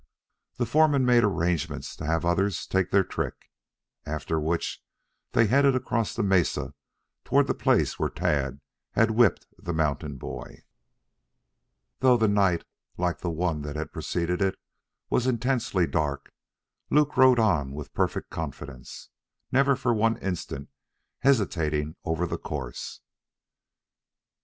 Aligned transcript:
The 0.55 0.65
foreman 0.65 1.05
made 1.05 1.23
arrangements 1.23 1.95
to 1.97 2.07
have 2.07 2.25
others 2.25 2.65
take 2.65 2.89
their 2.89 3.03
trick, 3.03 3.51
after 4.03 4.39
which 4.39 4.83
they 5.33 5.45
headed 5.45 5.75
across 5.75 6.15
the 6.15 6.23
mesa 6.23 6.73
toward 7.23 7.45
the 7.45 7.53
place 7.53 7.99
where 7.99 8.09
Tad 8.09 8.61
had 8.93 9.11
whipped 9.11 9.45
the 9.59 9.75
mountain 9.75 10.17
boy. 10.17 10.63
Though 11.99 12.17
the 12.17 12.27
night, 12.27 12.65
like 12.97 13.19
the 13.19 13.29
one 13.29 13.61
that 13.61 13.75
had 13.75 13.93
preceded 13.93 14.41
it, 14.41 14.57
was 15.11 15.27
intensely 15.27 15.85
dark, 15.85 16.31
Luke 16.89 17.15
rode 17.15 17.37
on 17.37 17.71
with 17.71 17.93
perfect 17.93 18.31
confidence, 18.31 19.09
never 19.51 19.75
for 19.75 19.93
one 19.93 20.17
instant 20.17 20.69
hesitating 21.19 21.95
over 22.03 22.25
the 22.25 22.39
course. 22.39 23.01